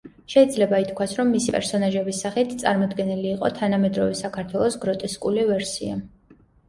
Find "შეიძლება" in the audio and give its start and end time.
0.33-0.77